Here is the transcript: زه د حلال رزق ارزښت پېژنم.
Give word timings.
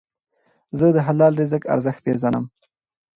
زه 0.77 0.85
د 0.95 0.97
حلال 1.07 1.33
رزق 1.41 1.61
ارزښت 1.73 1.99
پېژنم. 2.05 2.45